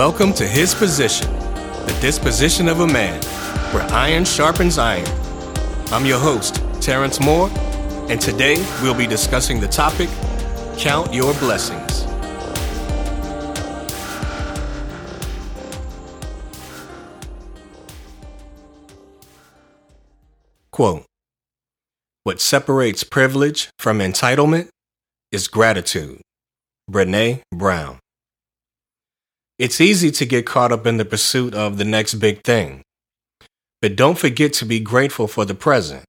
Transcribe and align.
Welcome 0.00 0.32
to 0.36 0.48
His 0.48 0.74
Position, 0.74 1.30
the 1.30 1.98
disposition 2.00 2.68
of 2.68 2.80
a 2.80 2.86
man, 2.86 3.22
where 3.70 3.82
iron 3.92 4.24
sharpens 4.24 4.78
iron. 4.78 5.06
I'm 5.92 6.06
your 6.06 6.18
host, 6.18 6.62
Terrence 6.80 7.20
Moore, 7.20 7.50
and 8.08 8.18
today 8.18 8.56
we'll 8.80 8.94
be 8.94 9.06
discussing 9.06 9.60
the 9.60 9.68
topic 9.68 10.08
Count 10.78 11.12
Your 11.12 11.34
Blessings. 11.34 12.06
Quote 20.70 21.04
What 22.22 22.40
separates 22.40 23.04
privilege 23.04 23.68
from 23.78 23.98
entitlement 23.98 24.68
is 25.30 25.46
gratitude. 25.46 26.22
Brene 26.90 27.42
Brown. 27.52 27.98
It's 29.60 29.78
easy 29.78 30.10
to 30.12 30.24
get 30.24 30.46
caught 30.46 30.72
up 30.72 30.86
in 30.86 30.96
the 30.96 31.04
pursuit 31.04 31.54
of 31.54 31.76
the 31.76 31.84
next 31.84 32.14
big 32.14 32.42
thing, 32.44 32.80
but 33.82 33.94
don't 33.94 34.16
forget 34.16 34.54
to 34.54 34.64
be 34.64 34.80
grateful 34.80 35.28
for 35.28 35.44
the 35.44 35.54
present. 35.54 36.02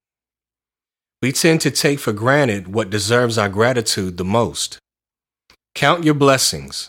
We 1.21 1.33
tend 1.33 1.59
to 1.61 1.69
take 1.69 1.99
for 1.99 2.13
granted 2.13 2.73
what 2.73 2.89
deserves 2.89 3.37
our 3.37 3.49
gratitude 3.49 4.15
the 4.15 4.23
most. 4.23 4.79
Count 5.75 6.05
your 6.05 6.13
blessings. 6.13 6.87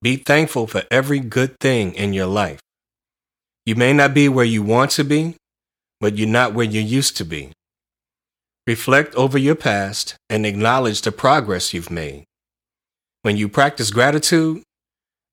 Be 0.00 0.14
thankful 0.14 0.68
for 0.68 0.84
every 0.88 1.18
good 1.18 1.58
thing 1.58 1.94
in 1.94 2.12
your 2.12 2.26
life. 2.26 2.60
You 3.66 3.74
may 3.74 3.92
not 3.92 4.14
be 4.14 4.28
where 4.28 4.44
you 4.44 4.62
want 4.62 4.92
to 4.92 5.02
be, 5.02 5.34
but 5.98 6.16
you're 6.16 6.28
not 6.28 6.54
where 6.54 6.64
you 6.64 6.80
used 6.80 7.16
to 7.16 7.24
be. 7.24 7.50
Reflect 8.68 9.16
over 9.16 9.36
your 9.36 9.56
past 9.56 10.14
and 10.30 10.46
acknowledge 10.46 11.02
the 11.02 11.10
progress 11.10 11.74
you've 11.74 11.90
made. 11.90 12.22
When 13.22 13.36
you 13.36 13.48
practice 13.48 13.90
gratitude, 13.90 14.62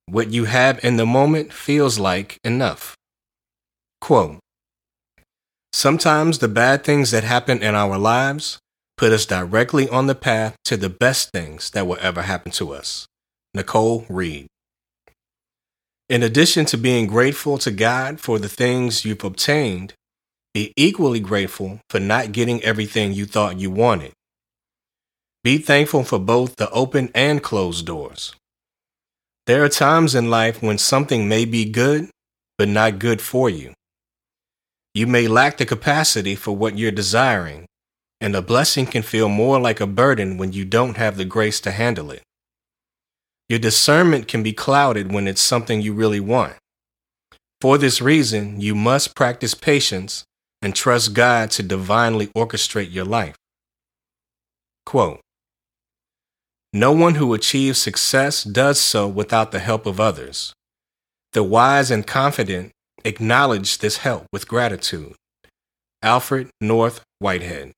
what 0.07 0.31
you 0.31 0.45
have 0.45 0.83
in 0.83 0.97
the 0.97 1.05
moment 1.05 1.51
feels 1.51 1.97
like 1.99 2.37
enough. 2.43 2.95
Quote 4.01 4.39
Sometimes 5.73 6.39
the 6.39 6.47
bad 6.47 6.83
things 6.83 7.11
that 7.11 7.23
happen 7.23 7.61
in 7.61 7.75
our 7.75 7.97
lives 7.97 8.59
put 8.97 9.11
us 9.11 9.25
directly 9.25 9.89
on 9.89 10.07
the 10.07 10.15
path 10.15 10.55
to 10.65 10.77
the 10.77 10.89
best 10.89 11.31
things 11.31 11.69
that 11.71 11.85
will 11.85 11.97
ever 11.99 12.21
happen 12.21 12.51
to 12.53 12.73
us. 12.73 13.07
Nicole 13.53 14.05
Reed. 14.07 14.47
In 16.07 16.23
addition 16.23 16.65
to 16.67 16.77
being 16.77 17.07
grateful 17.07 17.57
to 17.57 17.71
God 17.71 18.19
for 18.19 18.37
the 18.37 18.47
things 18.47 19.05
you've 19.05 19.23
obtained, 19.23 19.93
be 20.53 20.71
equally 20.77 21.19
grateful 21.19 21.79
for 21.89 21.99
not 21.99 22.31
getting 22.31 22.63
everything 22.63 23.11
you 23.11 23.25
thought 23.25 23.59
you 23.59 23.71
wanted. 23.71 24.13
Be 25.43 25.57
thankful 25.57 26.03
for 26.03 26.19
both 26.19 26.55
the 26.55 26.69
open 26.69 27.09
and 27.13 27.43
closed 27.43 27.85
doors. 27.85 28.33
There 29.47 29.63
are 29.63 29.69
times 29.69 30.15
in 30.15 30.31
life 30.31 30.63
when 30.63 30.79
something 30.79 31.27
may 31.27 31.45
be 31.45 31.65
good, 31.65 32.09
but 32.57 32.67
not 32.67 32.97
good 32.97 33.21
for 33.21 33.47
you. 33.47 33.73
You 34.95 35.05
may 35.05 35.27
lack 35.27 35.57
the 35.57 35.67
capacity 35.67 36.35
for 36.35 36.55
what 36.55 36.77
you're 36.79 36.91
desiring, 36.91 37.67
and 38.19 38.35
a 38.35 38.41
blessing 38.41 38.87
can 38.87 39.03
feel 39.03 39.29
more 39.29 39.59
like 39.59 39.79
a 39.79 39.85
burden 39.85 40.37
when 40.37 40.53
you 40.53 40.65
don't 40.65 40.97
have 40.97 41.17
the 41.17 41.25
grace 41.25 41.59
to 41.61 41.71
handle 41.71 42.09
it. 42.09 42.23
Your 43.47 43.59
discernment 43.59 44.27
can 44.27 44.41
be 44.41 44.51
clouded 44.51 45.11
when 45.11 45.27
it's 45.27 45.41
something 45.41 45.79
you 45.79 45.93
really 45.93 46.19
want. 46.19 46.55
For 47.61 47.77
this 47.77 48.01
reason, 48.01 48.59
you 48.59 48.73
must 48.73 49.15
practice 49.15 49.53
patience 49.53 50.23
and 50.61 50.75
trust 50.75 51.13
God 51.13 51.51
to 51.51 51.61
divinely 51.61 52.27
orchestrate 52.35 52.91
your 52.91 53.05
life. 53.05 53.35
Quote 54.87 55.19
no 56.75 56.91
one 56.91 57.15
who 57.15 57.33
achieves 57.33 57.79
success 57.79 58.43
does 58.43 58.77
so 58.77 59.07
without 59.07 59.53
the 59.53 59.59
help 59.59 59.85
of 59.85 59.97
others. 59.97 60.53
The 61.31 61.41
wise 61.41 61.89
and 61.89 62.05
confident 62.05 62.73
acknowledge 63.05 63.77
this 63.77 63.99
help 63.99 64.25
with 64.33 64.49
gratitude. 64.49 65.13
Alfred 66.03 66.49
North 66.59 66.99
Whitehead. 67.19 67.71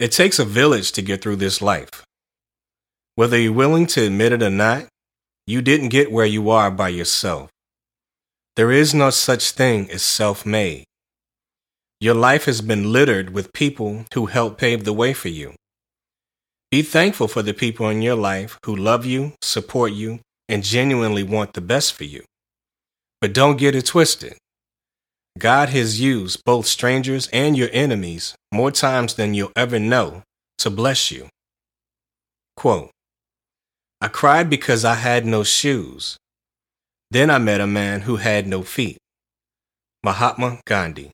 It 0.00 0.10
takes 0.10 0.40
a 0.40 0.44
village 0.44 0.90
to 0.90 1.02
get 1.02 1.22
through 1.22 1.36
this 1.36 1.62
life. 1.62 2.02
Whether 3.14 3.38
you're 3.38 3.52
willing 3.52 3.86
to 3.94 4.04
admit 4.04 4.32
it 4.32 4.42
or 4.42 4.50
not, 4.50 4.86
you 5.46 5.62
didn't 5.62 5.90
get 5.90 6.10
where 6.10 6.26
you 6.26 6.50
are 6.50 6.68
by 6.72 6.88
yourself. 6.88 7.48
There 8.56 8.72
is 8.72 8.92
no 8.92 9.10
such 9.10 9.52
thing 9.52 9.88
as 9.88 10.02
self 10.02 10.44
made. 10.44 10.82
Your 12.00 12.14
life 12.14 12.46
has 12.46 12.60
been 12.60 12.92
littered 12.92 13.30
with 13.30 13.52
people 13.52 14.04
who 14.14 14.26
helped 14.26 14.58
pave 14.58 14.82
the 14.82 14.92
way 14.92 15.12
for 15.12 15.28
you. 15.28 15.54
Be 16.74 16.82
thankful 16.82 17.28
for 17.28 17.40
the 17.40 17.54
people 17.54 17.88
in 17.88 18.02
your 18.02 18.16
life 18.16 18.58
who 18.66 18.74
love 18.74 19.06
you, 19.06 19.34
support 19.40 19.92
you, 19.92 20.18
and 20.48 20.64
genuinely 20.64 21.22
want 21.22 21.52
the 21.52 21.60
best 21.60 21.92
for 21.94 22.02
you. 22.02 22.24
But 23.20 23.32
don't 23.32 23.58
get 23.58 23.76
it 23.76 23.86
twisted. 23.86 24.34
God 25.38 25.68
has 25.68 26.00
used 26.00 26.42
both 26.44 26.66
strangers 26.66 27.28
and 27.32 27.56
your 27.56 27.68
enemies 27.72 28.34
more 28.50 28.72
times 28.72 29.14
than 29.14 29.34
you'll 29.34 29.52
ever 29.54 29.78
know 29.78 30.24
to 30.58 30.68
bless 30.68 31.12
you. 31.12 31.28
Quote, 32.56 32.90
I 34.00 34.08
cried 34.08 34.50
because 34.50 34.84
I 34.84 34.94
had 34.94 35.24
no 35.24 35.44
shoes. 35.44 36.16
Then 37.08 37.30
I 37.30 37.38
met 37.38 37.60
a 37.60 37.68
man 37.68 38.00
who 38.00 38.16
had 38.16 38.48
no 38.48 38.64
feet. 38.64 38.98
Mahatma 40.02 40.58
Gandhi. 40.66 41.12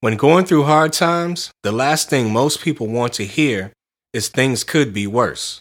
When 0.00 0.16
going 0.16 0.44
through 0.44 0.64
hard 0.64 0.92
times, 0.92 1.52
the 1.62 1.70
last 1.70 2.10
thing 2.10 2.32
most 2.32 2.60
people 2.60 2.88
want 2.88 3.12
to 3.14 3.24
hear 3.24 3.72
is 4.16 4.28
things 4.28 4.64
could 4.64 4.92
be 4.92 5.06
worse. 5.06 5.60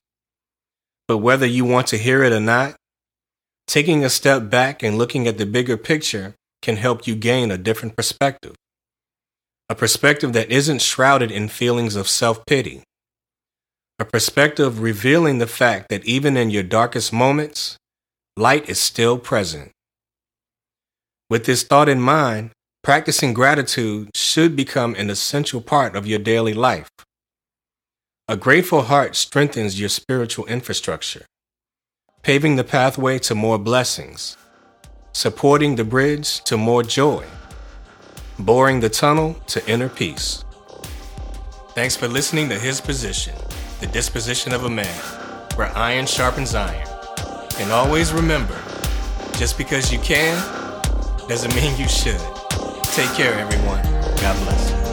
But 1.08 1.20
whether 1.20 1.46
you 1.46 1.66
want 1.66 1.88
to 1.88 1.98
hear 1.98 2.24
it 2.24 2.34
or 2.34 2.40
not, 2.40 2.76
taking 3.68 4.04
a 4.04 4.10
step 4.10 4.50
back 4.50 4.82
and 4.82 4.98
looking 4.98 5.28
at 5.28 5.38
the 5.38 5.46
bigger 5.46 5.78
picture 5.78 6.34
can 6.62 6.78
help 6.78 7.06
you 7.06 7.16
gain 7.16 7.52
a 7.52 7.58
different 7.58 7.96
perspective. 7.96 8.56
A 9.70 9.76
perspective 9.76 10.34
that 10.34 10.50
isn't 10.50 10.82
shrouded 10.82 11.32
in 11.32 11.50
feelings 11.50 11.96
of 11.96 12.08
self 12.08 12.46
pity. 12.46 12.84
A 14.00 14.06
perspective 14.06 14.82
revealing 14.82 15.38
the 15.38 15.48
fact 15.48 15.90
that 15.90 16.06
even 16.06 16.38
in 16.38 16.50
your 16.50 16.64
darkest 16.64 17.14
moments, 17.14 17.78
light 18.36 18.68
is 18.70 18.80
still 18.80 19.18
present. 19.18 19.72
With 21.30 21.46
this 21.46 21.64
thought 21.64 21.90
in 21.90 22.02
mind, 22.02 22.52
practicing 22.84 23.34
gratitude 23.34 24.10
should 24.14 24.56
become 24.56 24.96
an 24.96 25.10
essential 25.10 25.62
part 25.62 25.96
of 25.96 26.06
your 26.06 26.20
daily 26.20 26.54
life. 26.54 26.90
A 28.28 28.36
grateful 28.36 28.82
heart 28.82 29.16
strengthens 29.16 29.80
your 29.80 29.88
spiritual 29.88 30.48
infrastructure, 30.48 31.28
paving 32.24 32.56
the 32.56 32.64
pathway 32.64 33.20
to 33.20 33.36
more 33.36 33.60
blessings, 33.60 34.36
supporting 35.14 35.76
the 35.76 35.84
bridge 35.84 36.44
to 36.46 36.58
more 36.58 36.82
joy, 36.82 37.24
boring 38.40 38.80
the 38.80 38.90
tunnel 38.90 39.36
to 39.46 39.64
inner 39.70 39.90
peace. 39.90 40.44
Thanks 41.76 41.96
for 41.96 42.08
listening 42.08 42.50
to 42.50 42.58
His 42.58 42.82
Position, 42.82 43.36
the 43.80 43.86
disposition 43.86 44.54
of 44.54 44.64
a 44.64 44.72
man, 44.72 45.00
where 45.54 45.70
iron 45.78 46.08
sharpens 46.08 46.56
iron. 46.56 46.88
And 47.60 47.72
always 47.72 48.12
remember 48.12 48.60
just 49.38 49.56
because 49.56 49.94
you 49.94 50.00
can 50.00 50.36
doesn't 51.28 51.56
mean 51.56 51.78
you 51.78 51.88
should. 51.88 52.20
Take 52.86 53.14
care, 53.14 53.36
everyone. 53.36 53.84
God 54.18 54.36
bless. 54.46 54.85